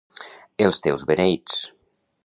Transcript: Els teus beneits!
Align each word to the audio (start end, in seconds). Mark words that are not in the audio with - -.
Els 0.67 0.81
teus 0.87 1.05
beneits! 1.13 1.63